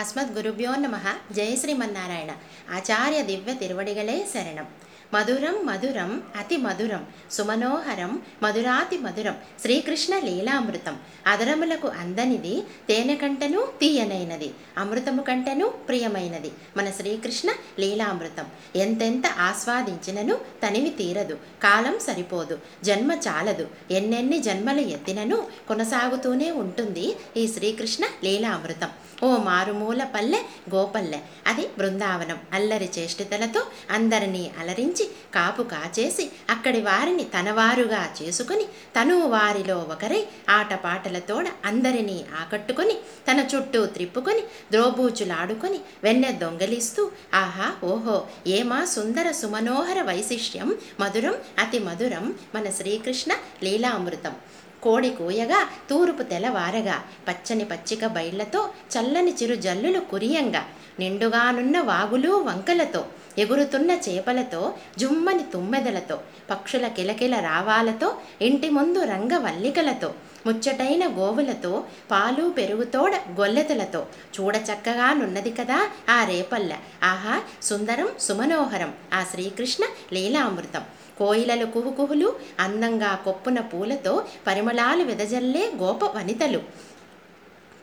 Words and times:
అస్మద్గురుభ్యో 0.00 0.76
నమ. 0.76 0.96
జయ 1.32 1.56
శ్రీమన్నారాయణ. 1.56 2.32
ఆచార్య 2.70 3.22
దివ్య 3.22 3.54
తిరువడిగలే 3.54 4.26
శరణం. 4.34 4.66
మధురం 5.14 5.66
మధురం 5.66 6.22
అతి 6.36 6.56
మధురం 6.56 7.06
సుమనోహరం 7.30 8.22
మధురాతి 8.42 8.98
మధురం 8.98 9.36
శ్రీకృష్ణ 9.60 10.18
లీలామృతం. 10.18 10.96
అదరములకు 11.26 11.88
అందనిది 11.88 12.62
తేనె 12.88 13.14
కంటను 13.14 13.60
తీయనైనది 13.80 14.50
అమృతము 14.78 15.22
కంటను 15.22 15.66
ప్రియమైనది 15.88 16.52
మన 16.76 16.90
శ్రీకృష్ణ 16.90 17.50
లీలామృతం. 17.78 18.46
ఎంతెంత 18.76 19.26
ఆస్వాదించినను 19.26 20.34
తనివి 20.34 20.90
తీరదు 20.90 21.38
కాలం 21.62 21.98
సరిపోదు 21.98 22.58
జన్మ 22.84 23.12
చాలదు 23.12 23.68
ఎన్నెన్ని 23.90 24.38
జన్మలు 24.38 24.80
ఎత్తినను 24.80 25.38
కొనసాగుతూనే 25.68 26.50
ఉంటుంది 26.50 27.16
ఈ 27.36 27.48
శ్రీకృష్ణ 27.48 28.04
లీలామృతం. 28.24 28.90
ఓ 29.22 29.36
మారుమూల 29.36 30.02
పల్లె 30.04 30.38
గోపల్లె 30.74 31.18
అది 31.46 31.64
బృందావనం. 31.78 32.38
అల్లరి 32.52 32.88
చేష్టితలతో 32.98 33.62
అందరినీ 33.90 34.50
అలరించి 34.58 34.99
కాపు 35.34 35.62
కాచేసి 35.62 36.24
అక్కడి 36.50 36.80
వారిని 36.80 37.24
తనవారుగా 37.24 38.14
చేసుకుని 38.18 38.64
తను 38.96 39.26
వారిలో 39.26 39.86
ఒకరై 39.90 40.22
ఆటపాటలతోడ 40.50 41.46
అందరినీ 41.64 42.24
ఆకట్టుకొని 42.40 42.96
తన 43.30 43.44
చుట్టూ 43.54 43.86
త్రిప్పుకొని 43.86 44.42
ద్రోబూచులాడుకొని 44.72 45.80
వెన్నె 46.04 46.32
దొంగలిస్తూ 46.32 47.10
ఆహా 47.34 47.68
ఓహో 47.84 48.16
ఏమా 48.46 48.84
సుందర 48.84 49.30
సుమనోహర 49.32 50.02
వైశిష్యం 50.02 50.70
మధురం 51.00 51.36
అతి 51.58 51.78
మధురం 51.78 52.26
మన 52.54 52.70
శ్రీకృష్ణ 52.70 53.32
లీలామృతం. 53.62 54.34
కోడి 54.82 55.10
కూయగా 55.10 55.58
తూర్పు 55.90 56.22
తెలవారగా 56.22 56.94
పచ్చని 57.28 57.64
పచ్చిక 57.64 58.06
బయళ్ళతో 58.06 58.60
చల్లని 58.92 59.32
చిరు 59.32 59.54
జల్లులు 59.54 60.00
కురియంగా 60.00 60.62
నిండుగానున్న 61.00 61.80
వాగులు 61.80 62.30
వంకలతో 62.44 63.02
ఎగురుతున్న 63.40 63.90
చేపలతో 63.90 64.74
జుమ్మని 64.98 65.42
తుమ్మెదలతో 65.42 66.18
పక్షుల 66.50 66.88
కిలకిల 66.88 67.34
రావాలతో 67.38 68.08
ఇంటి 68.42 68.70
ముందు 68.70 69.04
రంగవల్లికలతో 69.04 70.14
ముచ్చటైన 70.46 71.04
గోవులతో 71.06 71.84
పాలు 72.10 72.44
పెరుగుతోడ 72.48 73.12
గొల్లెతలతో. 73.40 74.06
చూడచక్కగానున్నది 74.36 75.50
కదా 75.50 75.78
ఆ 76.08 76.24
రేపల్ల. 76.24 76.72
ఆహా 77.02 77.34
సుందరం 77.62 78.08
సుమనోహరం. 78.20 78.94
ఆ 79.14 79.24
శ్రీకృష్ణ 79.30 79.84
లీలామృతం. 80.12 80.82
కోయిలలు 81.18 81.66
కుహుకుహులు 81.66 82.28
అందంగా 82.60 83.14
కొప్పున 83.24 83.60
పూలతో 83.60 84.24
పరిమళాలు 84.46 85.04
వెదజల్లే 85.04 85.72
గోప 85.76 86.04
వనితలు 86.04 86.60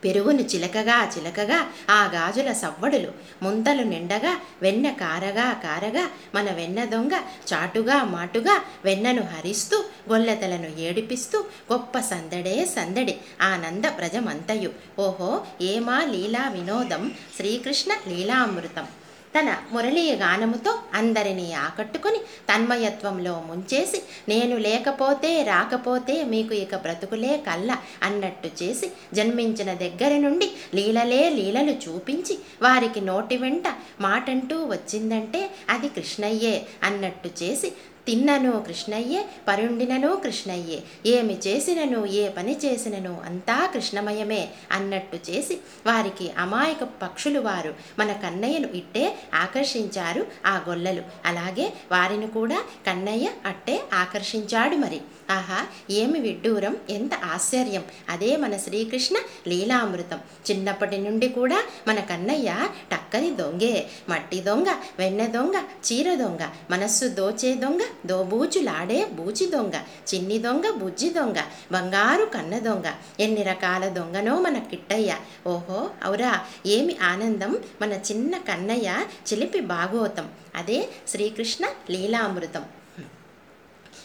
పెరుగును 0.04 0.40
చిలకగా 0.40 1.12
చిలకగా 1.16 1.66
ఆ 1.90 2.10
గాజుల 2.14 2.52
సవ్వడులు. 2.52 3.12
ముంతలు 3.42 3.82
నిండగా 3.82 4.40
వెన్న 4.62 4.90
కారగా 4.90 5.52
కారగా 5.52 6.10
మన 6.34 6.50
వెన్న 6.50 6.84
దొంగ 6.84 7.14
చాటుగా 7.52 8.04
మాటుగా 8.04 8.64
వెన్నను 8.84 9.22
హరిస్తూ 9.22 9.84
గొల్లెతలను 10.10 10.80
ఏడిపిస్తూ 10.80 11.44
గొప్ప 11.72 11.98
సందడే 12.00 12.64
సందడి 12.64 13.16
ఆనంద 13.42 13.84
ప్రజమంతయు. 13.84 14.70
ఓహో 14.98 15.46
ఏమా 15.60 16.04
లీలా 16.04 16.48
వినోదం? 16.48 17.12
శ్రీకృష్ణ 17.36 17.92
లీలామృతం. 18.08 18.86
తన 19.34 19.48
మురళీ 19.72 20.04
గానముతో 20.14 20.72
అందరినీ 20.94 21.46
ఆకట్టుకుని 21.58 22.20
తన్మయత్వంలో 22.48 23.34
ముంచేసి 23.48 23.98
నేను 24.28 24.56
లేకపోతే 24.58 25.30
రాకపోతే 25.42 26.14
మీకు 26.24 26.54
ఇక 26.54 26.74
బ్రతుకులే 26.76 27.34
కల్ల 27.46 27.70
అన్నట్టు 28.02 28.50
చేసి 28.62 28.88
జన్మించిన 29.14 29.70
దగ్గర 29.74 30.12
నుండి 30.18 30.48
లీలలే 30.74 31.22
లీలలు 31.30 31.74
చూపించి 31.84 32.36
వారికి 32.62 33.02
నోటి 33.02 33.36
వెంట 33.36 33.66
మాటంటూ 34.00 34.58
వచ్చిందంటే 34.66 35.42
అది 35.70 35.88
కృష్ణయ్యే 35.88 36.54
అన్నట్టు 36.82 37.30
చేసి 37.42 37.70
తిన్నను 38.08 38.64
కృష్ణయ్యే 38.66 39.24
పరుండినను 39.48 40.16
కృష్ణయ్యే 40.16 40.82
ఏమి 41.06 41.38
చేసినను 41.46 42.06
ఏ 42.06 42.28
పని 42.28 42.56
చేసినను 42.64 43.20
అంతా 43.24 43.66
కృష్ణమయమే 43.66 44.48
అన్నట్టు 44.72 45.18
చేసి 45.30 45.54
వారికి 45.86 46.30
అమాయక 46.38 46.84
పక్షులు 46.84 47.40
వారు. 47.40 47.74
మన 47.98 48.12
కన్నయ్యను 48.12 48.68
ఇట్టే 48.68 49.18
ఆకర్షించారు 49.34 50.26
ఆ 50.46 50.64
గొల్లలు. 50.68 51.02
అలాగే 51.24 51.72
వారిని 51.92 52.26
కూడా 52.26 52.62
కన్నయ్య 52.86 53.30
అట్టే 53.46 53.82
ఆకర్షించాడు 53.92 54.76
మరి. 54.76 55.00
ఆహా 55.30 55.66
ఏమి 55.90 56.20
విడ్డూరం 56.20 56.76
ఎంత 56.90 57.14
ఆశ్చర్యం. 57.14 57.84
అదే 58.08 58.36
మన 58.36 58.56
శ్రీకృష్ణ 58.56 59.16
లీలామృతం. 59.48 60.18
చిన్నప్పటి 60.50 60.98
నుండి 60.98 61.28
కూడా 61.28 61.62
మన 61.88 62.00
కన్నయ్య 62.00 62.68
టక్కని 62.92 63.30
దొంగే. 63.30 63.86
మట్టి 64.08 64.40
దొంగ 64.40 64.66
వెన్న 64.98 65.26
దొంగ 65.26 65.56
చీర 65.56 66.14
దొంగ. 66.14 66.38
మనస్సు 66.70 67.04
దోచే 67.08 67.54
దొంగ 67.54 67.78
దోబూచులాడే 68.06 69.04
బూచి 69.04 69.46
దొంగ. 69.46 69.72
చిన్ని 70.14 70.38
దొంగ 70.38 70.70
బుజ్జి 70.70 71.08
దొంగ. 71.08 71.36
బంగారు 71.72 72.24
కన్న 72.24 72.58
దొంగ. 72.58 72.86
ఎన్ని 73.20 73.42
రకాల 73.42 73.88
దొంగనో 73.88 74.38
మన 74.38 74.58
కిట్టయ్య. 74.58 75.16
ఓహో 75.46 75.90
అవురా 76.02 76.40
ఏమి 76.66 76.96
ఆనందం 77.02 77.58
మన 77.82 77.92
చిన్న 77.92 78.38
కన్నయ్య 78.38 79.04
చిలిపి 79.32 79.60
భాగోతం. 79.60 80.28
అదే 80.54 80.88
శ్రీకృష్ణ 81.08 81.66
లీలామృతం. 81.90 82.64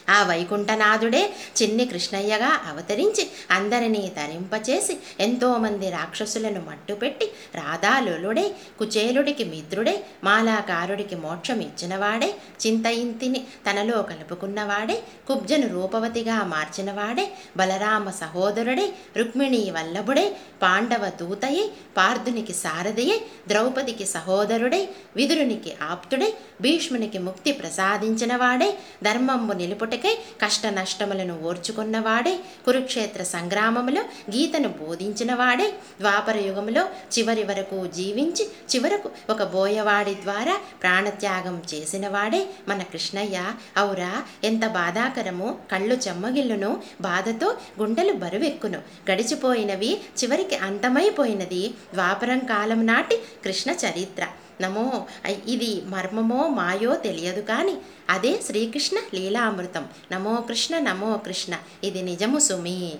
ఆ 0.08 0.18
వైకుంఠనాథుడే 0.22 1.22
చిన్ని 1.58 1.84
కృష్ణయ్యగా 1.86 2.50
అవతరించి 2.68 3.24
అందరినీ 3.50 4.02
తరింపచేసి 4.16 4.94
ఎంతోమంది 5.20 5.88
రాక్షసులను 5.90 6.60
మట్టుపెట్టి 6.66 7.26
రాధాలులుడై 7.58 8.46
కుచేలుడికి 8.78 9.44
మిత్రుడై 9.44 9.96
మాలాకారుడికి 10.24 11.16
మోక్షం 11.16 11.60
ఇచ్చినవాడే 11.60 12.30
చింతయింతిని 12.64 13.40
తనలో 13.66 13.98
కలుపుకున్నవాడే 14.10 14.96
కుబ్జను 15.28 15.68
రూపవతిగా 15.74 16.36
మార్చినవాడే 16.50 17.26
బలరామ 17.56 18.10
సహోదరుడే 18.18 18.86
రుక్మిణి 19.16 19.62
వల్లభుడే 19.70 20.26
పాండవ 20.62 21.04
దూతయే 21.18 21.64
పార్థునికి 21.96 22.54
సారథియే 22.54 23.16
ద్రౌపదికి 23.48 24.06
సహోదరుడై 24.06 24.82
విదురునికి 25.16 25.72
ఆప్తుడై 25.88 26.30
భీష్మునికి 26.60 27.18
ముక్తి 27.20 27.52
ప్రసాదించినవాడే 27.52 28.68
ధర్మంబు 29.02 29.54
నిలుపుటకై 29.94 30.46
కష్ట 30.46 30.66
నష్టములను 30.66 31.40
ఓర్చుకున్నవాడే 31.40 32.38
కురుక్షేత్ర 32.64 33.22
సంగ్రామములో 33.22 34.02
గీతను 34.36 34.68
బోధించినవాడే 34.68 35.74
ద్వాపర 36.00 36.36
యుగములో 36.36 36.84
చివరి 36.84 37.42
వరకు 37.42 37.86
జీవించి 37.86 38.48
చివరకు 38.76 39.10
ఒక 39.30 39.42
బోయవాడి 39.42 40.14
ద్వారా 40.14 40.60
ప్రాణత్యాగం 40.82 41.62
చేసినవాడే 41.74 42.46
మన 42.68 42.82
కృష్ణయ్య. 42.82 43.52
ఔరా 43.78 44.22
ఎంత 44.44 44.66
బాధాకరము. 44.66 45.58
కళ్ళు 45.72 45.94
చెమ్మగిల్లును. 45.94 46.82
బాధతో 47.00 47.56
గుండెలు 47.80 48.12
బరువెక్కును. 48.12 48.82
గడిచిపోయినవి 49.10 50.00
చివరికి 50.24 50.56
అంతమైపోయినది. 50.56 51.74
ద్వాపరం 51.94 52.38
కాలం 52.38 52.86
నాటి 52.86 53.16
కృష్ణ 53.44 53.70
చరిత్ర. 53.70 54.26
నమో. 54.60 55.06
ఇది 55.46 55.82
మర్మమో 55.84 56.48
మాయో 56.48 56.96
తెలియదు 56.96 57.40
కానీ 57.40 57.76
అదే 58.10 58.42
శ్రీకృష్ణ 58.42 58.98
లీలామృతం. 59.14 59.88
నమో 60.12 60.36
కృష్ణ 60.36 60.78
నమో 60.78 61.16
కృష్ణ. 61.16 61.58
ఇది 61.84 62.02
నిజము 62.02 62.38
సుమి. 62.38 62.94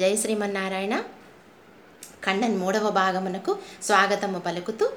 జై 0.00 0.16
శ్రీమన్నారాయణ. 0.16 1.02
ఖండన్ 2.24 2.58
మూడవ 2.58 2.90
భాగమునకు 2.90 3.58
స్వాగతము 3.82 4.38
పలుకుతూ 4.38 4.92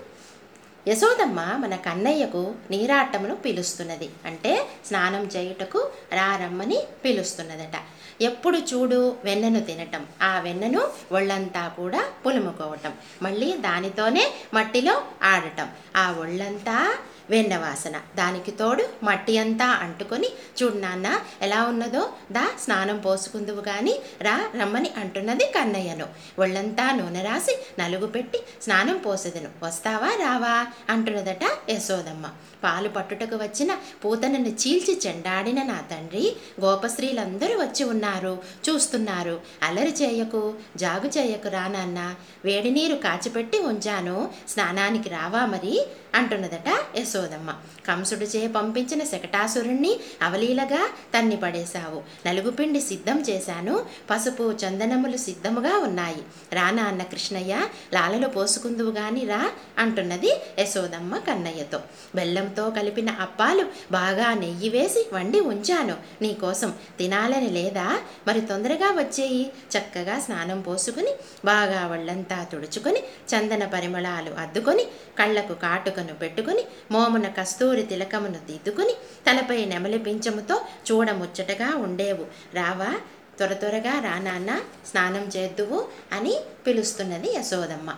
యశోదమ్మ 0.88 1.40
మన 1.40 1.76
కన్నయ్యకు 1.76 2.56
నీరాటమును 2.72 3.36
పిలుస్తున్నది. 3.36 4.10
అంటే 4.26 4.68
స్నానం 4.88 5.24
చేయుటకు 5.36 5.90
రారమ్మని 6.14 6.84
పిలుస్తున్నదట. 7.06 7.80
ఎప్పుడు 8.22 8.58
చూడు 8.58 9.16
వెన్నను 9.24 9.60
తినటం. 9.60 10.06
ఆ 10.22 10.40
వెన్నను 10.40 10.88
ఒళ్ళంతా 11.12 11.68
కూడా 11.68 12.06
పులుముకోవటం. 12.26 12.94
మళ్ళీ 13.22 13.58
దానితోనే 13.58 14.32
మట్టిలో 14.54 15.02
ఆడటం. 15.24 15.68
ఆ 15.96 16.12
ఒళ్ళంతా 16.12 16.98
వెన్న 17.30 17.58
వాసన. 17.58 17.96
దానికి 18.16 18.52
తోడు 18.52 18.84
మట్టి 19.04 19.38
అంతా 19.38 19.66
అంటుకొని 19.66 20.28
చూడు 20.64 20.78
నాన్న 20.78 21.20
ఎలా 21.42 21.64
ఉన్నదో? 21.64 22.10
దా 22.32 22.46
స్నానం 22.64 22.98
పోసుకుందువు 22.98 23.62
కానీ 23.62 24.00
రా 24.22 24.50
రమ్మని 24.56 24.90
అంటున్నది 24.98 25.46
కన్నయ్యను. 25.46 26.08
ఒళ్ళంతా 26.40 26.92
నూనె 26.92 27.22
రాసి 27.22 27.58
నలుగు 27.80 28.08
పెట్టి 28.08 28.40
స్నానం 28.62 28.98
పోసేదను. 28.98 29.50
వస్తావా 29.64 30.08
రావా? 30.08 30.68
అంటున్నదట 30.90 31.46
యశోదమ్మ. 31.70 32.30
పాలు 32.64 32.90
పట్టుటకు 32.90 33.36
వచ్చిన 33.36 33.78
పూతనను 34.06 34.48
చీల్చి 34.48 35.02
చెండాడిన 35.08 35.64
నా 35.64 35.82
తండ్రి 35.92 36.36
గోపశ్రీలందరూ 36.62 37.56
వచ్చి 37.60 37.84
ఉన్నారు 37.84 38.38
చూస్తున్నారు. 38.70 39.42
అల్లరి 39.64 39.92
చేయకు 39.92 40.54
జాగు 40.78 41.08
చేయకు 41.08 41.50
రానాన్న 41.50 42.16
వేడి 42.46 42.72
నీరు 42.72 42.96
కాచిపెట్టి 42.96 43.60
ఉంచాను. 43.60 44.30
స్నానానికి 44.50 45.10
రావా 45.10 45.46
మరి? 45.46 45.76
అంటున్నదట 46.18 46.98
యశోదమ్మ. 46.98 47.54
కంసుడు 47.88 48.26
చే 48.26 48.48
పంపించిన 48.48 49.04
శకటాసురుణ్ణి 49.04 50.00
అవలీలగా 50.22 50.90
తన్ని 51.18 51.36
పడేశావు. 51.36 52.28
నలుగుపిండి 52.28 52.82
సిద్ధం 52.82 53.22
చేశాను. 53.30 53.86
పసుపు 54.10 54.44
చందనములు 54.52 55.18
సిద్ధముగా 55.18 55.78
ఉన్నాయి. 55.78 56.24
రానా 56.54 56.84
అన్న 56.84 57.04
కృష్ణయ్య 57.04 57.68
లాలలో 57.94 58.28
పోసుకుందువు 58.28 58.92
గాని 58.92 59.26
రా 59.26 59.52
అంటున్నది 59.78 60.42
యశోదమ్మ 60.60 61.18
కన్నయ్యతో. 61.18 61.80
బెల్లంతో 62.16 62.70
కలిపిన 62.70 63.10
అప్పాలు 63.10 63.66
బాగా 63.92 64.34
నెయ్యి 64.34 64.70
వేసి 64.70 65.10
వండి 65.14 65.40
ఉంచాను. 65.40 65.98
నీకోసం 66.22 66.74
తినాలని 66.98 67.50
లేదా? 67.50 68.00
మరి 68.28 68.42
తొందరగా 68.42 68.92
వచ్చేయి. 68.92 69.52
చక్కగా 69.78 70.20
స్నానం 70.20 70.62
పోసుకుని 70.62 71.14
బాగా 71.46 71.88
వళ్ళంతా 71.88 72.44
తుడుచుకొని 72.44 73.00
చందన 73.00 73.66
పరిమళాలు 73.66 74.34
అద్దుకొని 74.34 74.84
కళ్ళకు 75.20 75.54
కాటుకను 75.54 76.07
పెట్టుకుని 76.14 76.64
మోమున 76.92 77.28
కస్తూరి 77.28 77.84
తిలకమును 77.84 78.34
దిద్దుకుని 78.34 78.94
తలపై 79.28 79.66
నెమలి 79.66 79.98
పింఛముతో 79.98 80.62
చూడముచ్చటగా 80.92 81.76
ఉండేవు. 81.76 82.26
రావా 82.54 82.96
త్వర 83.38 83.54
త్వరగా 83.54 84.00
రా 84.00 84.20
నాన్న 84.20 84.62
స్నానం 84.88 85.32
చేద్దువు 85.38 85.88
అని 86.12 86.40
పిలుస్తున్నది 86.68 87.34
యశోదమ్మ. 87.36 87.96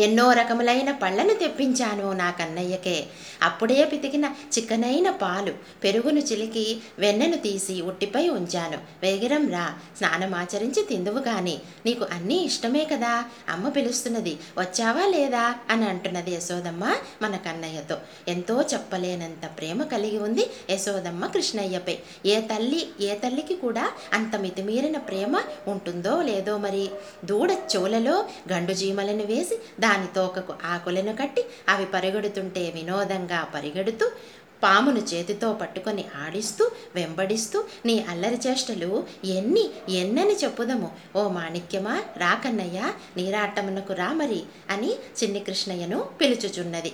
ఎన్నో 0.00 0.32
రకములైన 0.32 0.92
పళ్ళను 0.92 1.34
తెప్పించాను 1.34 2.12
నా 2.12 2.30
కన్నయ్యకే. 2.30 3.06
అప్పుడే 3.42 3.84
పితికిన 3.84 4.24
చిక్కనైన 4.24 5.10
పాలు 5.10 5.54
పెరుగును 5.84 6.20
చిలికి 6.20 6.80
వెన్నెను 6.98 7.36
తీసి 7.36 7.82
ఉట్టిపై 7.82 8.28
ఉంచాను. 8.28 8.78
వేగిరం 9.02 9.50
రా 9.50 9.74
స్నానమాచరించి 9.96 10.82
తిందువు 10.84 11.18
గాని 11.18 11.58
నీకు 11.86 12.06
అన్నీ 12.12 12.34
ఇష్టమే 12.34 12.84
కదా? 12.84 13.24
అమ్మ 13.48 13.68
పిలుస్తున్నది 13.68 14.38
వచ్చావా 14.58 15.06
లేదా? 15.06 15.54
అని 15.70 15.88
అంటున్నది 15.88 16.30
యశోదమ్మ 16.34 16.96
మన 17.22 17.36
కన్నయ్యతో. 17.36 17.96
ఎంతో 18.28 18.62
చెప్పలేనంత 18.62 19.50
ప్రేమ 19.58 19.82
కలిగి 19.82 20.18
ఉంది 20.18 20.50
యశోదమ్మ 20.70 21.26
కృష్ణయ్యపై. 21.26 21.98
ఏ 22.26 22.40
తల్లి 22.40 22.88
ఏ 23.00 23.14
తల్లికి 23.14 23.56
కూడా 23.56 23.90
అంత 24.12 24.36
మితిమీరిన 24.36 24.98
ప్రేమ 24.98 25.42
ఉంటుందో 25.68 26.22
లేదో 26.22 26.58
మరి? 26.58 26.90
దూడ 27.24 27.50
చెవులలో 27.50 28.24
గండు 28.52 28.72
జీమలను 28.72 29.24
వేసి 29.24 29.83
దాని 29.84 30.08
తోకకు 30.16 30.54
ఆకులను 30.74 31.14
కట్టి 31.20 31.44
అవి 31.68 31.86
పరిగెడుతుంటే 31.96 32.64
వినోదంగా 32.76 33.40
పరిగెడుతూ 33.54 34.08
పామును 34.64 35.00
చేతితో 35.10 35.48
పట్టుకొని 35.60 36.04
ఆడిస్తూ 36.22 36.64
వెంబడిస్తూ 36.94 37.58
నీ 37.86 37.96
అల్లరి 38.10 38.38
చేష్టలు 38.46 38.90
ఎన్ని 39.38 39.64
ఎన్నని 39.94 40.36
చెప్పుదము. 40.42 40.88
ఓ 41.16 41.22
మాణిక్యమా 41.36 41.94
రాకన్నయ్య 42.22 42.78
నీరాటమునకు 43.16 43.94
రా 44.00 44.08
మరి 44.20 44.40
అని 44.70 44.90
చిన్ని 45.18 45.40
కృష్ణయ్యను 45.48 45.98
పిలుచుచున్నది. 46.20 46.92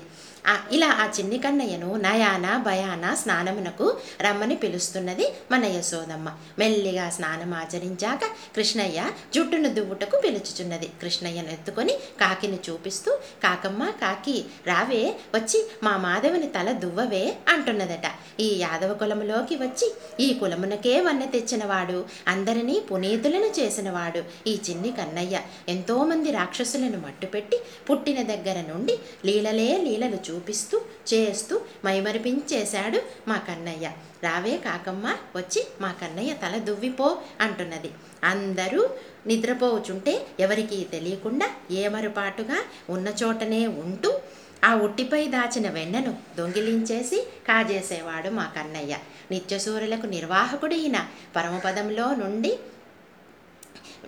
ఇలా 0.72 0.86
ఆ 0.88 1.06
చిన్ని 1.18 1.38
కన్నయ్యను 1.38 1.96
నయాన 1.96 2.56
భయాన 2.56 3.14
స్నానమునకు 3.14 3.96
రమ్మని 4.20 4.56
పిలుస్తున్నది 4.56 5.32
మన 5.50 5.64
యశోదమ్మ. 5.64 6.36
మెల్లిగా 6.58 7.10
స్నానం 7.10 7.54
ఆచరించాక 7.54 8.20
కృష్ణయ్య 8.56 9.10
జుట్టును 9.34 9.74
దువ్వుటకు 9.74 10.20
పిలుచుచున్నది. 10.24 10.90
కృష్ణయ్యను 11.02 11.48
ఎత్తుకొని 11.48 11.92
కాకిని 11.92 12.58
చూపిస్తూ 12.70 13.12
కాకమ్మ 13.42 13.90
కాకి 13.90 14.44
రావే 14.66 15.16
వచ్చి 15.34 15.70
మా 15.82 15.96
మాధవుని 15.96 16.46
తల 16.46 16.72
దువ్వవే 16.72 17.36
అంటున్నదట. 17.48 18.06
ఈ 18.40 18.56
యాదవ 18.58 18.94
కులములోకి 18.94 19.56
వచ్చి 19.56 19.94
ఈ 20.20 20.34
కులమునకే 20.34 21.00
వన్నె 21.00 21.26
తెచ్చినవాడు 21.26 22.04
అందరినీ 22.28 22.80
పునీతులను 22.80 23.60
చేసినవాడు 23.60 24.48
ఈ 24.48 24.58
చిన్ని 24.70 24.92
కన్నయ్య. 24.92 25.40
ఎంతోమంది 25.68 26.30
రాక్షసులను 26.30 27.00
మట్టుపెట్టి 27.00 27.56
పుట్టిన 27.90 28.22
దగ్గర 28.22 28.74
నుండి 28.74 28.98
లీలలే 29.24 29.76
లీలలు 29.76 30.29
చూపిస్తూ 30.30 30.80
చేస్తూ 31.14 31.60
మైమరిపించేశాడు 31.84 33.00
మా 33.28 33.36
కన్నయ్య. 33.36 33.92
రావే 34.22 34.56
కాకమ్మ 34.56 35.16
వచ్చి 35.36 35.66
మా 35.80 35.92
కన్నయ్య 35.92 36.34
తల 36.34 36.58
దువ్విపో 36.58 37.18
అంటున్నది. 37.40 37.90
అందరూ 38.24 38.90
నిద్రపోవుచుంటే 39.26 40.26
ఎవరికీ 40.40 40.86
తెలియకుండా 40.92 41.50
ఏమరుపాటుగా 41.70 42.58
ఉన్న 42.90 43.08
చోటనే 43.22 43.66
ఉంటూ 43.66 44.20
ఆ 44.64 44.74
ఉట్టిపై 44.74 45.26
దాచిన 45.26 45.70
వెన్నను 45.70 46.18
దొంగిలించేసి 46.38 47.28
కాజేసేవాడు 47.48 48.30
మా 48.30 48.52
కన్నయ్య. 48.56 48.96
నిత్యసూరులకు 49.30 50.06
నిర్వాహకుడైన 50.06 51.08
పరమపదంలో 51.36 52.14
నుండి 52.14 52.58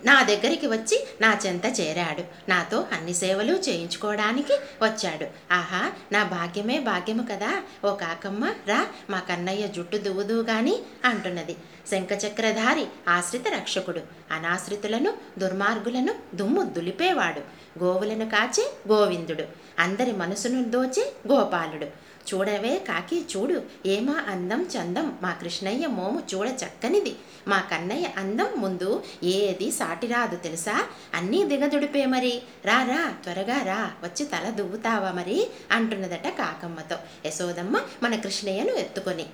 నా 0.05 0.23
దగ్గరికి 0.23 0.67
వచ్చి 0.67 1.07
నా 1.21 1.39
చెంత 1.45 1.65
చేరాడు. 1.65 2.23
నాతో 2.49 2.87
అన్ని 2.91 3.13
సేవలు 3.13 3.53
చేయించుకోవడానికి 3.53 4.53
వచ్చాడు. 4.81 5.53
ఆహా 5.53 5.91
నా 6.11 6.23
భాగ్యమే 6.23 6.79
భాగ్యము 6.79 7.27
కదా. 7.31 7.63
ఓ 7.85 7.95
కాకమ్మ 7.95 8.45
రా 8.45 8.87
మా 9.09 9.19
కన్నయ్య 9.19 9.67
జుట్టు 9.67 9.97
దువ్వుదు 9.97 10.41
గాని 10.41 10.79
అంటున్నది. 11.05 11.55
శంఖచక్రధారి 11.91 12.85
ఆశ్రిత 13.07 13.47
రక్షకుడు. 13.47 14.01
అనాశ్రితులను 14.31 15.13
దుర్మార్గులను 15.39 16.13
దుమ్ము 16.35 16.63
దులిపేవాడు. 16.63 17.41
గోవులను 17.83 18.29
కాచే 18.29 18.69
గోవిందుడు. 18.87 19.43
అందరి 19.79 20.11
మనసును 20.11 20.63
దోచే 20.63 21.13
గోపాలుడు. 21.31 22.02
చూడవే 22.33 22.79
కాకి 22.87 23.25
చూడు. 23.37 23.63
ఏమా 23.85 24.25
అందం 24.27 24.65
చందం? 24.77 25.17
మా 25.21 25.31
కృష్ణయ్య 25.31 25.87
మోము 25.87 26.23
చూడ 26.33 26.47
చక్కనిది. 26.47 27.15
మా 27.47 27.59
కన్నయ్య 27.59 28.07
అందం 28.17 28.47
ముందు 28.57 29.03
ఏది 29.23 29.71
సాటిరాదు 29.71 30.35
తెలుసా? 30.35 30.85
అన్నీ 31.13 31.43
దిగదుడిపే 31.43 32.05
మరి. 32.05 32.41
రా 32.65 32.83
రా 32.83 33.13
త్వరగా 33.23 33.63
రా. 33.63 33.91
వచ్చి 34.03 34.25
తల 34.25 34.49
దువ్వుతావా 34.49 35.11
మరి? 35.11 35.47
అంటున్నదట 35.71 36.27
కాకమ్మతో. 36.27 36.97
యశోదమ్మ 37.25 37.81
మన 38.03 38.15
కృష్ణయ్యను 38.15 38.73
ఎత్తుకొని. 38.73 39.25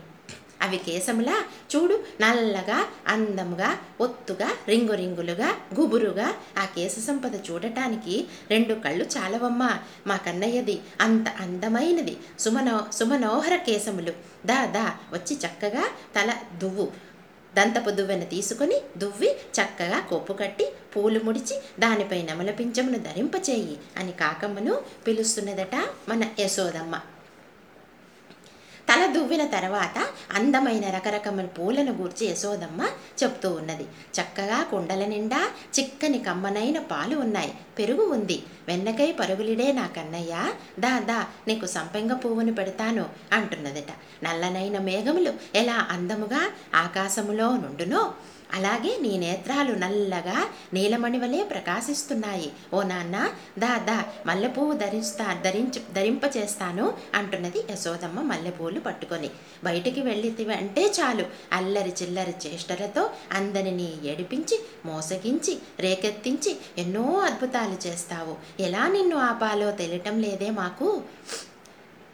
అవి 0.61 0.77
కేశములా 0.77 1.45
చూడు 1.75 2.03
నల్లగా 2.21 2.87
అందముగా 3.07 3.77
ఒత్తుగా 4.01 4.49
రింగు 4.67 4.93
రింగులుగా 4.93 5.49
గుబురుగా. 5.79 6.33
ఆ 6.57 6.65
కేశ 6.65 6.95
సంపద 7.07 7.35
చూడటానికి 7.51 8.27
రెండు 8.49 8.73
కళ్ళు 8.73 9.05
చాలవమ్మా. 9.05 9.79
మా 10.07 10.15
కన్నయ్యది 10.15 10.79
అంత 11.01 11.29
అందమైనది. 11.29 12.17
సుమనో 12.39 12.85
సుమనోహర 12.93 13.55
కేశములు. 13.55 14.11
దా 14.45 14.65
దా 14.65 14.97
వచ్చి 15.13 15.37
చక్కగా 15.45 15.85
తల 16.15 16.33
దువ్వు. 16.57 16.91
దంతపు 17.57 17.89
దువ్వెన 17.89 18.23
తీసుకొని 18.23 18.81
దువ్వి 18.97 19.29
చక్కగా 19.29 19.99
కొప్పు 19.99 20.33
కట్టి 20.33 20.65
పూలు 20.95 21.19
ముడిచి 21.23 21.61
దానిపై 21.79 22.21
నమలపించమును 22.23 22.99
ధరింపచేయి 22.99 23.77
అని 23.97 24.11
కాకమ్మను 24.11 24.81
పిలుస్తున్నదట 25.07 25.75
మన 26.09 26.23
యశోదమ్మ. 26.39 26.99
తల 28.89 29.05
దువ్విన 29.05 29.45
తర్వాత 29.45 29.97
అందమైన 30.35 30.89
రకరకమైన 30.89 31.45
పూలను 31.45 31.91
గూర్చి 31.91 32.27
యశోదమ్మ 32.27 32.81
చెప్తూ 33.23 33.51
ఉన్నది. 33.51 33.83
చక్కగా 34.17 34.63
కుండల 34.63 35.05
నిండా 35.05 35.41
చిక్కని 35.79 36.19
కమ్మనైన 36.19 36.79
పాలు 36.79 37.15
ఉన్నాయి. 37.17 37.53
పెరుగు 37.79 38.05
ఉంది. 38.05 38.43
వెన్నకై 38.67 39.11
పరుగులిడే 39.11 39.71
నా 39.71 39.87
కన్నయ్య 39.87 40.33
దా 40.79 40.99
దా 40.99 41.19
నీకు 41.47 41.65
సంపెంగ 41.65 42.13
పువ్వును 42.13 42.53
పెడతాను 42.53 43.05
అంటున్నదట. 43.33 43.91
నల్లనైన 44.23 44.77
మేఘములు 44.79 45.33
ఎలా 45.55 45.87
అందముగా 45.91 46.41
ఆకాశములో 46.75 47.57
నుండునో 47.57 48.13
అలాగే 48.53 48.97
నీ 49.01 49.17
నేత్రాలు 49.17 49.73
నల్లగా 49.73 50.45
నీలమణి 50.73 51.17
వలె 51.17 51.43
ప్రకాశిస్తున్నాయి. 51.43 52.51
ఓ 52.73 52.83
నాన్న 52.83 53.29
దా 53.59 53.77
దా 53.77 54.05
మల్లెపువ్వు 54.25 54.73
ధరిస్తా 54.73 55.41
ధరించు 55.45 55.93
ధరింపచేస్తాను 55.93 56.93
అంటున్నది 57.15 57.63
యశోదమ్మ 57.71 58.21
మల్లెపూలు 58.21 58.79
పట్టుకొని. 58.79 59.29
బయటికి 59.63 60.01
వెళ్ళితివి 60.01 60.53
అంటే 60.53 60.85
చాలు. 60.99 61.25
అల్లరి 61.53 61.93
చిల్లరి 62.01 62.33
చేష్టలతో 62.47 63.09
అందరినీ 63.33 63.97
ఏడిపించి 64.03 64.59
మోసగించి 64.85 65.57
రేకెత్తించి 65.79 66.57
ఎన్నో 66.77 67.19
అద్భుతాలు 67.19 67.87
చేస్తావు. 67.87 68.35
ఎలా 68.61 68.87
నిన్ను 68.87 69.17
ఆపాలో 69.17 69.71
తెలియటం 69.71 70.21
లేదే 70.21 70.49
మాకు. 70.49 71.01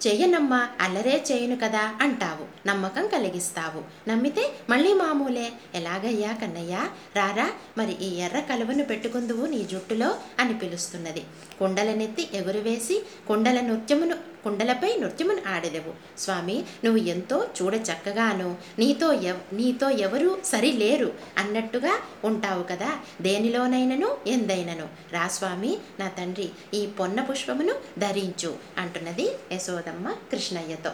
చెయ్యనమ్మా 0.08 0.70
అల్లరే 0.82 1.24
చేయను 1.32 1.56
కదా 1.56 1.96
అంటావు. 2.02 2.68
నమ్మకం 2.68 3.08
కలిగిస్తావు. 3.08 4.10
నమ్మితే 4.10 4.52
మళ్ళీ 4.70 4.94
మామూలే. 4.94 5.52
ఎలాగయ్యా 5.76 6.32
కన్నయ్యా? 6.32 6.90
రారా 7.16 7.52
మరి 7.78 7.98
ఈ 8.02 8.16
ఎర్ర 8.16 8.40
కలువను 8.40 8.84
పెట్టుకుందువు 8.84 9.46
నీ 9.46 9.64
జుట్టులో 9.72 10.16
అని 10.40 10.58
పిలుస్తున్నది. 10.58 11.24
కుండలనెత్తి 11.60 12.30
ఎగురువేసి 12.34 13.06
కుండల 13.28 13.60
నృత్యమును 13.60 14.35
కుండలపై 14.46 14.96
నృత్యమును 14.96 15.42
ఆడెదవు. 15.48 16.20
స్వామి 16.20 16.64
నువ్వు 16.86 17.04
ఎంతో 17.04 17.48
చూడ 17.62 17.76
చక్కగాను 17.76 18.58
నీతో 18.80 19.14
ఎవ్ 19.14 19.56
నీతో 19.56 19.90
ఎవరు 19.90 20.40
సరి 20.46 20.72
లేరు 20.72 21.14
అన్నట్టుగా 21.38 22.00
ఉంటావు 22.24 22.64
కదా. 22.64 23.00
దేనిలోనైనను? 23.22 24.18
ఎందైనను? 24.28 24.88
రా 25.12 25.28
స్వామి 25.28 25.78
నా 26.00 26.08
తండ్రి 26.08 26.50
ఈ 26.74 26.86
పొన్న 26.86 27.22
పుష్పమును 27.22 27.76
ధరించు 28.00 28.58
అంటున్నది 28.78 29.32
యశోదమ్మ 29.52 30.12
కృష్ణయ్యతో. 30.12 30.92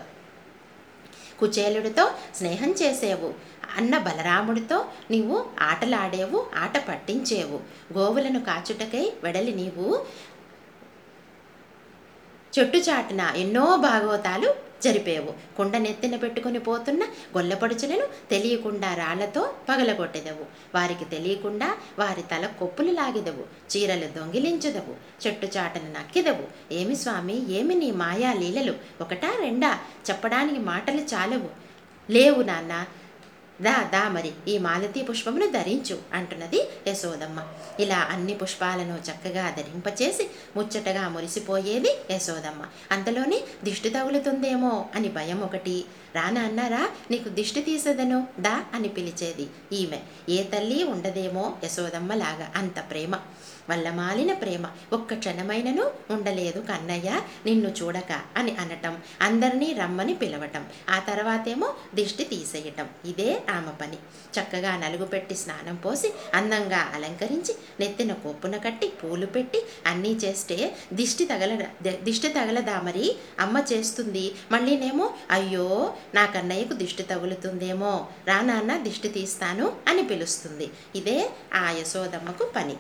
కుచేలుడితో 1.39 2.12
స్నేహం 2.36 2.72
చేసేవు. 2.72 3.34
అన్న 3.77 3.98
బలరాముడితో 3.98 4.86
నీవు 5.12 5.46
ఆటలాడేవు 5.60 6.46
ఆట 6.55 6.88
పట్టించేవు. 6.88 7.60
గోవులను 7.98 8.39
కాచుటకై 8.39 9.13
వెడలి 9.24 9.55
నీవు 9.55 10.05
చెట్టు 12.60 12.77
చాటున 12.77 13.34
ఎన్నో 13.36 13.77
భాగవతాలు 13.77 14.55
జరిపేవు. 14.84 15.58
కుండ 15.58 15.77
నెత్తిన 15.77 16.15
పెట్టుకొని 16.15 16.60
పోతున్న 16.60 17.03
గొల్లపడుచులను 17.03 18.08
తెలియకుండా 18.31 18.93
రాళ్ళతో 18.93 19.53
పగలగొట్టెదవు. 19.70 20.75
వారికి 20.75 21.05
తెలియకుండా 21.05 21.77
వారి 22.00 22.22
తల 22.22 22.46
కొప్పులు 22.46 22.91
లాగెదవు. 22.91 23.43
చీరలు 23.72 24.05
దొంగిలించదవు. 24.05 25.27
చెట్టు 25.27 25.48
చాటను 25.58 26.00
నక్కిదవు. 26.00 26.74
ఏమి 26.74 26.96
స్వామి 26.96 27.51
ఏమి 27.51 27.75
నీ 27.75 27.91
మాయా 27.91 28.34
లీలలు? 28.34 28.74
ఒకటా 29.01 29.38
రెండా? 29.41 29.79
చెప్పడానికి 30.10 30.60
మాటలు 30.60 31.01
చాలవు. 31.01 31.50
లేవు 32.12 32.41
నాన్న. 32.41 32.86
దా 33.62 33.89
దా 33.94 34.10
మరి 34.10 34.32
ఈ 34.48 34.58
మాలతీ 34.58 35.01
పుష్పమును 35.01 35.48
ధరించు 35.51 36.00
అంటున్నది 36.13 36.60
యశోదమ్మ. 36.88 37.39
ఇలా 37.80 37.98
అన్ని 38.10 38.34
పుష్పాలను 38.34 38.96
చక్కగా 39.08 39.50
ధరింపచేసి 39.50 40.30
ముచ్చటగా 40.56 41.03
మురిసిపోయేది 41.10 41.91
యశోదమ్మ. 42.12 42.62
అంతలోనే 42.91 43.39
దిష్టి 43.63 43.89
తగులుతుందేమో 43.89 44.86
అని 44.96 45.08
భయం 45.08 45.41
ఒకటి 45.41 45.75
రానా 46.15 46.41
అన్నారా? 46.41 46.89
నీకు 47.12 47.30
దిష్టి 47.30 47.62
తీసేదను? 47.62 48.27
దా 48.39 48.63
అని 48.74 48.88
పిలిచేది 48.88 49.48
ఈమె. 49.74 50.00
ఏ 50.30 50.44
తల్లి 50.44 50.84
ఉండదేమో 50.84 51.58
యశోదమ్మ 51.63 52.13
లాగా 52.13 52.51
అంత 52.56 52.89
ప్రేమ. 52.91 53.15
వల్లమాలిన 53.70 54.34
ప్రేమ. 54.34 54.68
ఒక్క 54.94 55.13
క్షణమైనను 55.13 55.91
ఉండలేదు 56.12 56.60
కన్నయ్య. 56.60 57.22
నిన్ను 57.46 57.70
చూడక 57.70 58.22
అని 58.38 58.56
అనటం. 58.56 58.98
అందరినీ 59.22 59.74
రమ్మని 59.74 60.13
పిలవటం. 60.13 60.65
ఆ 60.89 61.00
తర్వాతేమో 61.00 61.74
దిష్టి 61.96 62.24
తీసేయటం. 62.24 62.88
ఇదే 63.06 63.41
ఆమె 63.50 63.72
పని. 63.82 63.98
చక్కగా 64.39 64.77
నలుగు 64.77 65.06
పెట్టి 65.06 65.36
స్నానం 65.36 65.75
పోసి 65.75 66.13
అందంగా 66.34 66.91
అలంకరించి 66.94 67.56
నెత్తిన 67.80 68.13
కొప్పున 68.13 68.58
కట్టి 68.58 68.88
పూలు 68.88 69.25
పెట్టి 69.25 69.62
అన్నీ 69.86 70.10
చేస్తే 70.10 70.75
దిష్టి 70.94 71.25
తగల 71.25 71.65
దిష్టి 71.89 72.27
తగలదా 72.27 72.82
మరి? 72.82 73.15
అమ్మ 73.39 73.63
చేస్తుంది. 73.74 74.36
మళ్ళీనేమో 74.51 75.13
అయ్యో 75.32 75.94
నా 76.15 76.25
కన్నయ్యకు 76.25 76.74
దిష్టి 76.74 77.03
తగులుతుందేమో. 77.03 78.08
రా 78.27 78.41
నాన్న 78.41 78.77
దిష్టి 78.77 79.08
తీస్తాను 79.08 79.75
అని 79.88 80.03
పిలుస్తుంది. 80.03 80.70
ఇదే 80.96 81.29
ఆ 81.53 81.72
యశోదమ్మకు 81.72 82.51
పని. 82.55 82.75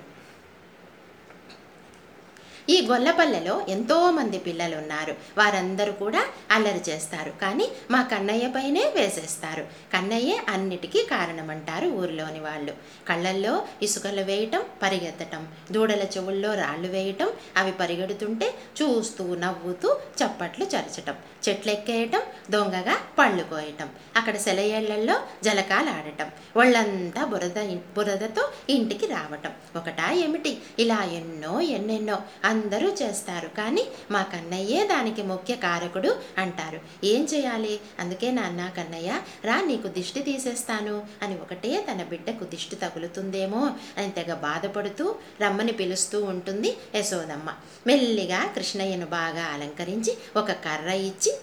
ఈ 2.69 2.87
గొల్లపల్లెలో 2.87 3.65
ఎంతోమంది 3.69 4.37
పిల్లలు 4.37 4.75
ఉన్నారు 4.75 5.15
వారందరూ 5.37 5.91
కూడా 5.91 6.25
అల్లరి 6.51 6.91
చేస్తారు. 6.91 7.33
కానీ 7.41 7.71
మా 7.91 8.01
కన్నయ్య 8.01 8.47
పైనే 8.47 8.91
వేసేస్తారు. 8.95 9.63
కన్నయ్యే 9.93 10.41
అన్నిటికీ 10.49 11.03
కారణమంటారు 11.03 11.87
ఊరిలోని 11.87 12.39
వాళ్ళు. 12.39 12.73
కళ్ళల్లో 13.09 13.67
ఇసుకలు 13.81 14.21
వేయటం 14.21 14.63
పరిగెత్తటం 14.83 15.47
దూడల 15.71 16.03
చెవుల్లో 16.03 16.53
రాళ్ళు 16.53 16.87
వేయటం 16.87 17.29
అవి 17.57 17.71
పరిగెడుతుంటే 17.71 18.53
చూస్తూ 18.81 19.35
నవ్వుతూ 19.35 19.99
చప్పట్లు 20.23 20.65
చరచటం 20.65 21.15
చెట్లెక్కేయటం 21.49 22.21
దొంగగా 22.49 22.97
పళ్ళు 23.19 23.43
కోయటం 23.43 23.89
అక్కడ 24.15 24.37
సెలయేళ్ళలో 24.37 25.15
జలకాలాడటం 25.43 26.31
ఒళ్ళంతా 26.57 27.25
బురద 27.25 27.77
బురదతో 27.95 28.51
ఇంటికి 28.69 29.05
రావటం. 29.05 29.51
ఒకటా 29.75 30.11
ఏమిటి? 30.11 30.57
ఇలా 30.79 31.03
ఎన్నో 31.03 31.61
ఎన్నెన్నో 31.61 32.19
అందరూ 32.51 32.87
చేస్తారు. 33.01 33.47
కానీ 33.47 33.83
మా 34.11 34.21
కన్నయ్యే 34.23 34.87
దానికి 34.87 35.23
ముఖ్య 35.23 35.55
కారకుడు 35.55 36.11
అంటారు. 36.37 36.79
ఏం 37.03 37.27
చేయాలి? 37.33 37.79
అందుకే 37.99 38.31
నాన్న 38.31 38.71
కన్నయ్య 38.77 39.21
రా 39.45 39.61
నీకు 39.61 39.87
దిష్టి 39.87 40.21
తీసేస్తాను. 40.21 41.03
అని 41.21 41.35
ఒకటే 41.35 41.85
తన 41.91 42.03
బిడ్డకు 42.03 42.43
దిష్టి 42.43 42.75
తగులుతుందేమో 42.75 43.61
అని 43.97 44.11
తెగ 44.11 44.33
బాధపడుతూ 44.33 45.15
రమ్మని 45.41 45.71
పిలుస్తూ 45.71 46.23
ఉంటుంది 46.23 46.77
యశోదమ్మ. 46.95 47.49
మెల్లిగా 47.87 48.45
కృష్ణయ్యను 48.55 49.05
బాగా 49.05 49.43
అలంకరించి 49.53 50.17
ఒక 50.37 50.51
కర్ర 50.51 50.89
ఇచ్చి 50.89 51.33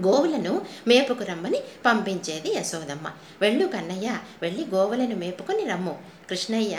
గోవులను 0.00 0.66
మేపుకు 0.88 1.24
రమ్మని 1.24 1.60
పంపించేది 1.86 2.54
యశోదమ్మ. 2.54 3.10
వెళ్ళు 3.40 3.66
కన్నయ్య 3.66 4.18
వెళ్ళి 4.42 4.66
గోవులను 4.74 5.16
మేపుకొని 5.16 5.64
రమ్ము. 5.64 5.98
కృష్ణయ్య 6.30 6.78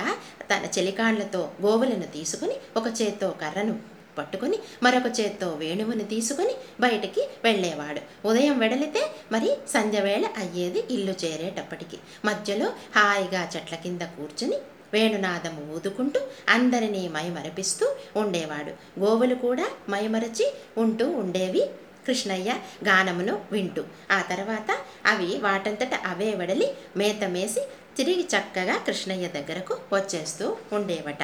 తన 0.51 0.67
చెలికాండ్లతో 0.77 1.51
గోవులను 1.61 2.03
తీసుకుని 2.03 2.55
ఒక 2.77 3.01
చేత్తో 3.01 3.29
కర్రను 3.29 3.79
పట్టుకొని 4.17 4.59
మరొక 4.83 5.19
చేత్తో 5.19 5.49
వేణువుని 5.49 6.03
తీసుకుని 6.03 6.55
బయటికి 6.79 7.29
వెళ్ళేవాడు. 7.43 8.27
ఉదయం 8.27 8.59
వెడలితే 8.59 9.11
మరి 9.31 9.57
సంధ్యవేళ 9.69 10.25
అయ్యేది 10.37 10.83
ఇల్లు 10.91 11.13
చేరేటప్పటికి. 11.25 11.97
మధ్యలో 12.25 12.65
హాయిగా 12.95 13.49
చెట్ల 13.55 13.75
కింద 13.75 14.01
కూర్చుని 14.01 14.57
వేణునాదం 14.93 15.71
ఊదుకుంటూ 15.75 16.21
అందరినీ 16.49 17.07
మైమరపిస్తూ 17.07 17.95
ఉండేవాడు. 18.15 18.99
గోవులు 18.99 19.35
కూడా 19.35 19.67
మైమరచి 19.89 20.53
ఉంటూ 20.77 21.09
ఉండేవి 21.09 21.69
కృష్ణయ్య 22.09 22.51
గానమును 22.87 23.35
వింటూ. 23.51 23.83
ఆ 24.11 24.21
తర్వాత 24.21 24.69
అవి 25.05 25.31
వాటంతట 25.37 25.93
అవే 26.05 26.31
వడలి 26.35 26.69
మేత 26.97 27.23
మేసి 27.35 27.61
తిరిగి 27.97 28.23
చక్కగా 28.33 28.77
కృష్ణయ్య 28.87 29.27
దగ్గరకు 29.27 29.77
వచ్చేస్తూ 29.93 30.45
ఉండేవట. 30.73 31.23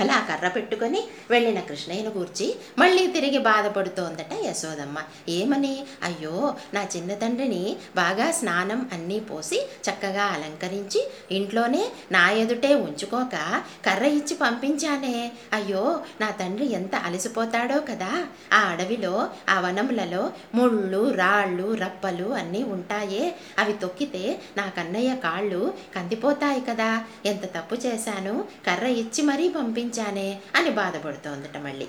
అలా 0.00 0.26
కర్ర 0.28 0.48
పెట్టుకొని 0.48 1.02
వెళ్ళిన 1.30 1.60
కృష్ణయ్యను 1.60 2.10
గూర్చి 2.10 2.56
మళ్ళీ 2.78 3.06
తిరిగి 3.06 3.38
బాధపడుతోందట 3.38 4.32
యశోదమ్మ. 4.44 4.98
ఏమని? 5.28 5.86
అయ్యో 6.02 6.54
నా 6.74 6.86
చిన్న 6.96 7.14
తండ్రిని 7.14 7.76
బాగా 7.96 8.30
స్నానం 8.30 8.90
అన్నీ 8.92 9.20
పోసి 9.20 9.66
చక్కగా 9.90 10.24
అలంకరించి 10.24 11.10
ఇంట్లోనే 11.30 11.92
నా 12.12 12.30
ఎదుటే 12.30 12.74
ఉంచుకోక 12.74 13.62
కర్ర 13.86 14.04
ఇచ్చి 14.04 14.36
పంపించానే. 14.40 15.32
అయ్యో 15.52 16.00
నా 16.20 16.30
తండ్రి 16.30 16.72
ఎంత 16.72 16.94
అలసిపోతాడో 16.94 17.80
కదా. 17.80 18.26
ఆ 18.52 18.60
అడవిలో 18.60 19.30
ఆ 19.48 19.60
వనములలో 19.60 20.32
ముళ్ళు 20.54 21.10
రాళ్ళు 21.10 21.74
రప్పలు 21.74 22.28
అన్నీ 22.28 22.62
ఉంటాయే. 22.62 23.34
అవి 23.58 23.72
తొక్కితే 23.72 24.40
నా 24.56 24.66
కన్నయ్య 24.66 25.16
కాళ్ళు 25.16 25.74
కందిపోతాయి 25.96 26.60
కదా. 26.60 27.04
ఎంత 27.26 27.44
తప్పు 27.54 27.74
చేశాను? 27.74 28.44
కర్ర 28.66 28.86
ఇచ్చి 28.86 29.22
మరీ 29.22 29.48
పంపి 29.48 29.83
పంపించానే 29.86 30.28
అని 30.56 30.70
బాధపడుతోందట 30.78 31.56
మళ్ళీ. 31.64 31.86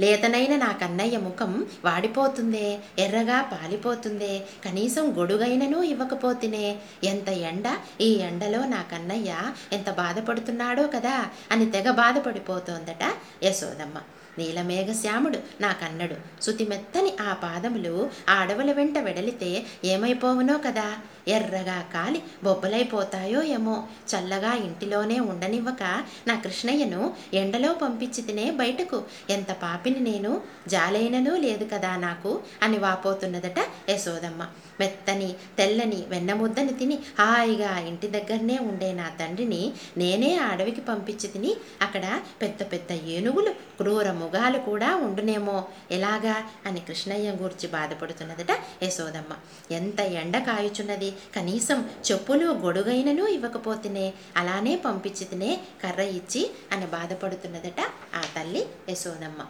లేతనైన 0.00 0.54
నా 0.56 0.70
కన్నయ్య 0.72 1.16
ముఖం 1.24 1.50
వాడిపోతుందే 1.84 2.64
ఎర్రగా 2.98 3.42
పాలిపోతుందే 3.52 4.30
కనీసం 4.64 5.04
గొడుగైనను 5.18 5.82
ఇవ్వకపోతినే 5.84 6.64
ఎంత 7.04 7.28
ఎండ 7.44 7.66
ఈ 8.00 8.10
ఎండలో 8.20 8.64
నా 8.66 8.82
కన్నయ్య 8.90 9.30
ఎంత 9.72 9.90
బాధపడుతున్నాడో 9.94 10.86
కదా 10.88 11.14
అని 11.50 11.66
తెగ 11.70 11.90
బాధపడిపోతోందట 12.00 13.04
యశోదమ్మ. 13.42 13.96
నీలమేఘ 14.38 14.90
శ్యాముడు 15.00 15.40
నా 15.60 15.72
కన్నడు 15.80 16.16
శుతిమెత్తని 16.42 17.12
ఆ 17.20 17.32
పాదములు 17.42 17.92
ఆ 18.28 18.36
అడవుల 18.40 18.72
వెంట 18.72 18.98
వెడలితే 18.98 19.50
ఏమైపోవునో 19.84 20.58
కదా? 20.66 20.86
ఎర్రగా 21.28 21.90
కాలి 21.94 22.22
బొబ్బలైపోతాయో 22.44 23.42
ఏమో. 23.42 23.88
చల్లగా 24.14 24.54
ఇంటిలోనే 24.54 25.20
ఉండనివ్వక 25.20 26.04
నా 26.26 26.34
కృష్ణయ్యను 26.34 27.14
ఎండలో 27.34 27.74
పంపించి 27.74 28.22
తినే 28.22 28.50
బయటకు. 28.50 29.02
ఎంత 29.30 29.52
పాపిని 29.52 30.00
నేను. 30.00 30.40
జాలైననూ 30.68 31.36
లేదు 31.36 31.64
కదా 31.72 31.96
నాకు 31.96 32.40
అని 32.62 32.78
వాపోతున్నదట 32.78 33.90
యశోదమ్మ. 33.90 34.46
మెత్తని 34.80 35.34
తెల్లని 35.58 36.04
వెన్నముద్దని 36.08 36.72
తిని 36.72 36.98
హాయిగా 37.18 37.78
ఇంటి 37.78 38.08
దగ్గరనే 38.08 38.58
ఉండే 38.58 38.92
నా 38.92 39.08
తండ్రిని 39.08 39.72
నేనే 39.96 40.36
అడవికి 40.36 40.80
పంపించి 40.80 41.28
తిని 41.28 41.56
అక్కడ 41.82 42.20
పెద్ద 42.42 42.62
పెద్ద 42.72 42.92
ఏనుగులు 42.92 43.50
క్రూర 43.50 44.12
ముగాలు 44.12 44.58
కూడా 44.58 44.96
ఉండునేమో. 44.96 45.64
ఎలాగా 45.90 46.36
అని 46.66 46.80
కృష్ణయ్య 46.80 47.30
గూర్చి 47.30 47.68
బాధపడుతున్నదట 47.68 48.58
యశోదమ్మ. 48.82 49.36
ఎంత 49.70 50.00
ఎండ 50.00 50.38
కాయుచున్నది. 50.38 51.13
కనీసం 51.34 51.90
చెప్పులు 52.10 52.46
గొడుగైనను 52.46 53.26
ఇవ్వకపోతేనే 53.26 54.14
అలానే 54.36 54.76
పంపించితేనే 54.76 55.50
కర్ర 55.82 56.00
ఇచ్చి 56.00 56.50
అని 56.72 56.86
బాధపడుతున్నదట 56.86 57.80
ఆ 58.16 58.22
తల్లి 58.36 58.64
యశోదమ్మ. 58.88 59.42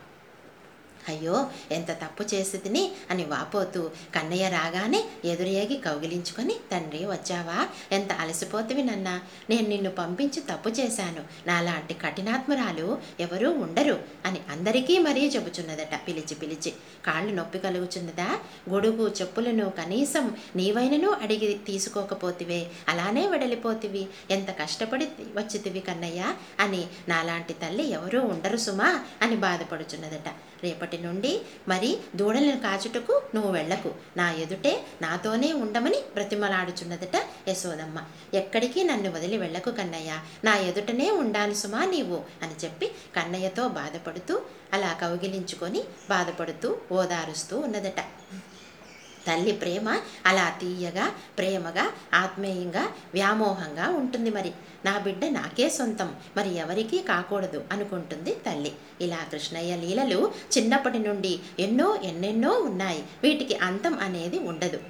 అయ్యో 1.08 1.50
ఎంత 1.72 1.90
తప్పు 1.90 2.34
చేసేదిని 2.34 2.92
అని 3.10 3.24
వాపోతూ 3.24 3.90
కన్నయ్య 4.14 4.48
రాగానే 4.48 5.04
ఎదురేగి 5.24 5.76
కౌగిలించుకొని 5.76 6.54
తండ్రి 6.72 7.04
వచ్చావా? 7.04 7.68
ఎంత 7.92 8.12
అలసిపోతివి 8.12 8.82
నన్న? 8.82 9.20
నేను 9.50 9.68
నిన్ను 9.68 9.90
పంపించి 9.90 10.40
తప్పు 10.40 10.68
చేశాను. 10.68 11.48
నాలాంటి 11.48 11.94
కఠినాత్మరాలు 11.94 12.98
ఎవరూ 13.20 13.50
ఉండరు 13.50 13.98
అని 14.26 14.40
అందరికీ 14.50 14.98
మరీ 14.98 15.28
చెబుచున్నదట 15.28 16.00
పిలిచి 16.08 16.34
పిలిచి. 16.34 16.72
కాళ్ళు 17.06 17.34
నొప్పి 17.34 17.58
కలుగుచున్నదా? 17.58 18.38
గొడుగు 18.70 19.08
చెప్పులను 19.20 19.70
కనీసం 19.70 20.36
నీవైనను 20.56 21.10
అడిగి 21.10 21.54
తీసుకోకపోతివే. 21.54 22.66
అలానే 22.88 23.26
వెడలిపోతివి. 23.26 24.06
ఎంత 24.30 24.50
కష్టపడి 24.50 25.04
వచ్చితివి 25.34 25.80
కన్నయ్య? 25.80 26.34
అని 26.60 26.86
నాలాంటి 27.08 27.52
తల్లి 27.52 27.90
ఎవరూ 27.90 28.20
ఉండరు 28.20 28.56
సుమా 28.56 29.04
అని 29.22 29.36
బాధపడుచున్నదట. 29.36 30.32
రేపటి 30.66 30.98
నుండి 30.98 31.32
మరి 31.68 31.90
దూడలను 32.16 32.58
కాచుటకు 32.64 33.14
నువ్వు 33.34 33.50
వెళ్ళకు. 33.52 33.90
నా 34.16 34.26
ఎదుటే 34.44 34.72
నాతోనే 35.02 35.50
ఉండమని 35.64 36.00
బ్రతిమలాడుచున్నదట 36.14 37.16
యశోదమ్మ. 37.48 37.98
ఎక్కడికి 38.40 38.82
నన్ను 38.90 39.10
వదిలి 39.16 39.38
వెళ్ళకు 39.44 39.72
కన్నయ్య. 39.78 40.12
నా 40.44 40.54
ఎదుటనే 40.70 41.08
ఉండాలి 41.22 41.56
సుమా 41.62 41.84
నీవు 41.94 42.20
అని 42.42 42.56
చెప్పి 42.64 42.88
కన్నయ్యతో 43.16 43.66
బాధపడుతూ 43.80 44.36
అలా 44.72 44.92
కౌగిలించుకొని 45.02 45.82
బాధపడుతూ 46.10 46.68
ఓదారుస్తూ 46.92 47.54
ఉన్నదట. 47.66 48.00
తల్లి 49.26 49.52
ప్రేమ 49.52 49.88
అలా 50.26 50.46
తీయగా 50.60 51.06
ప్రేమగా 51.38 51.84
ఆత్మీయంగా 52.14 52.84
వ్యామోహంగా 53.14 53.88
ఉంటుంది 53.88 54.30
మరి. 54.30 54.52
నా 54.84 54.98
బిడ్డ 54.98 55.24
నాకే 55.24 55.68
సొంతం 55.68 56.16
మరి 56.36 56.56
ఎవరికీ 56.56 56.98
కాకూడదు 56.98 57.64
అనుకుంటుంది 57.72 58.34
తల్లి. 58.46 58.72
ఇలా 59.00 59.20
కృష్ణయ్య 59.32 59.76
లీలలు 59.76 60.32
చిన్నప్పటి 60.58 60.98
నుండి 60.98 61.40
ఎన్నో 61.58 61.98
ఎన్నెన్నో 62.02 62.52
ఉన్నాయి. 62.58 63.02
వీటికి 63.22 63.54
అంతం 63.54 63.98
అనేది 63.98 64.38
ఉండదు. 64.38 64.80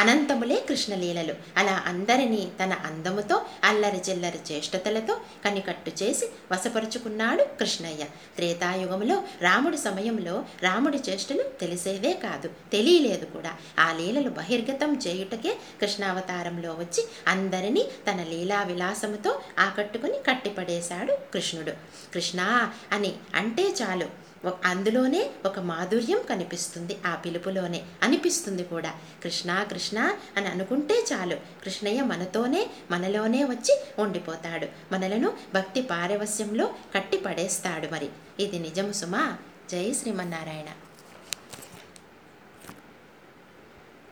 అనంతములే 0.00 0.64
కృష్ణలీలలు 0.68 1.34
అలా 1.56 1.82
అందరినీ 1.86 2.48
తన 2.62 2.72
అందముతో 2.72 3.44
అల్లరి 3.64 4.00
చిల్లరి 4.10 4.52
చేష్టతలతో 4.52 5.20
కనికట్టు 5.44 5.92
చేసి 6.02 6.26
వశపరుచుకున్నాడు 6.52 7.44
కృష్ణయ్య. 7.44 8.04
త్రేతాయుగంలో 8.04 9.22
రాముడి 9.42 9.78
సమయంలో 9.78 10.44
రాముడి 10.62 10.98
చేష్టలు 11.10 11.42
తెలిసేదే 11.42 12.12
కాదు 12.12 12.50
తెలియలేదు 12.72 13.24
కూడా. 13.24 13.50
ఆ 13.78 13.92
లీలలు 13.92 14.30
బహిర్గతం 14.30 14.98
చేయుటకే 15.06 15.58
కృష్ణావతారంలో 15.80 16.72
వచ్చి 16.72 17.04
అందరినీ 17.28 17.84
తన 18.10 18.22
లీలా 18.22 18.62
విలాసముతో 18.62 19.40
ఆకట్టుకుని 19.58 20.18
కట్టిపడేశాడు 20.28 21.16
కృష్ణుడు. 21.32 21.72
కృష్ణ 22.14 22.70
అని 22.92 23.14
అంటే 23.34 23.62
చాలు. 23.62 24.29
అందులోనే 24.64 25.30
ఒక 25.46 25.58
మాధుర్యం 25.58 26.20
కనిపిస్తుంది 26.30 26.98
ఆ 27.06 27.14
పిలుపులోనే 27.14 27.82
అనిపిస్తుంది 28.02 28.62
కూడా. 28.62 28.94
కృష్ణ 29.24 29.62
కృష్ణ 29.62 30.12
అని 30.36 30.46
అనుకుంటే 30.46 31.04
చాలు. 31.12 31.36
కృష్ణయ్య 31.36 32.02
మనతోనే 32.02 32.70
మనలోనే 32.90 33.44
వచ్చి 33.44 33.80
ఉండిపోతాడు. 33.98 34.66
మనలను 34.92 35.32
భక్తి 35.54 35.82
పారవస్యంలో 35.82 36.74
కట్టి 36.94 37.16
పడేస్తాడు 37.16 37.94
మరి. 37.94 38.08
ఇది 38.40 38.58
నిజము 38.58 38.92
సుమా? 38.92 39.36
జై 39.70 39.92
శ్రీమన్నారాయణ. 39.92 40.89